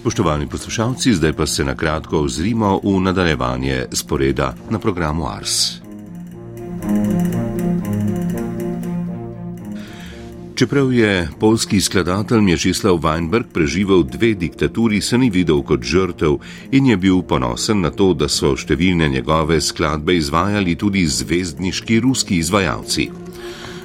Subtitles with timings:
[0.00, 5.76] Spoštovani poslušalci, zdaj pa se na kratko ozrimo v nadaljevanje sporeda na programu Ars.
[10.54, 16.38] Čeprav je polski skladatelj Mješislav Weinberg preživel dve diktaturi, se ni videl kot žrtev
[16.72, 22.40] in je bil ponosen na to, da so številne njegove skladbe izvajali tudi zvezdniški ruski
[22.40, 23.10] izvajalci.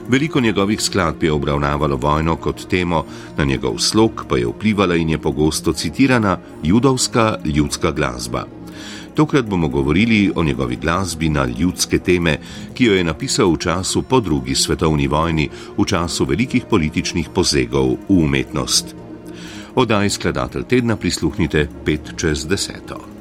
[0.08, 3.06] Veliko njegovih skladb je obravnavalo vojno kot temo,
[3.38, 8.46] na njegov slog pa je vplivala in je pogosto citirana judovska ljudska glasba.
[9.16, 12.38] Tokrat bomo govorili o njegovi glasbi na ljudske teme,
[12.74, 17.92] ki jo je napisal v času po drugi svetovni vojni, v času velikih političnih posegov
[17.92, 18.96] v umetnost.
[19.76, 23.15] Odaj skladatelj tedna prisluhnite 5 čez 10.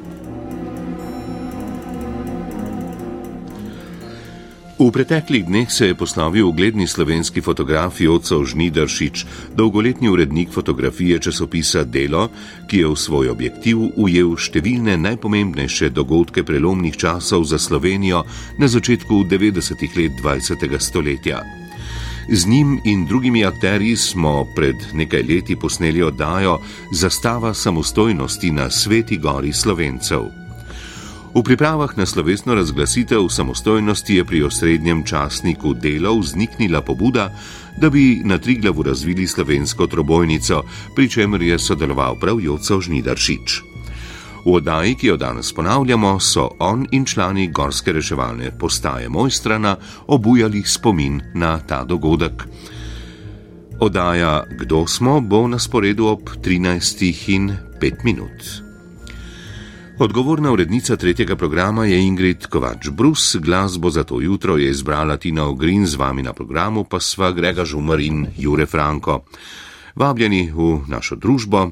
[4.74, 11.84] V preteklih dneh se je poslovil ugledni slovenski fotograf Jocov Žnidaršič, dolgoletni urednik fotografije časopisa
[11.84, 12.26] Delo,
[12.66, 18.26] ki je v svoj objektiv ujel številne najpomembnejše dogodke prelomnih časov za Slovenijo
[18.58, 20.66] na začetku 90-ih let 20.
[20.82, 21.46] stoletja.
[22.26, 26.58] Z njim in drugimi akterji smo pred nekaj leti posneli oddajo
[26.90, 30.43] Zastava samostojnosti na Sveti gori Slovencev.
[31.34, 37.34] V pripravah na slovesno razglasitev samostojnosti je pri osrednjem časniku Delo vzniknila pobuda,
[37.76, 40.62] da bi na Triglavu razvili slovensko trobojnico,
[40.94, 43.62] pri čemer je sodeloval prav Jocov Žnidaršič.
[44.46, 49.76] V oddaji, ki jo danes ponavljamo, so on in člani gorske reševalne postaje Mojstrana
[50.06, 52.46] obujali spomin na ta dogodek.
[53.80, 58.63] Oddaja Kdo smo bo na sporedu ob 13 in 5 minut.
[59.98, 65.46] Odgovorna urednica tretjega programa je Ingrid Kovač Brus, glasbo za to jutro je izbrala Tina
[65.46, 69.22] Ogrin, z vami na programu pa sva Grega Žumar in Jure Franko.
[69.94, 71.70] Vabljeni v našo družbo,